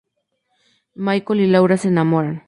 [0.95, 2.39] Michael y Laura se enamoran.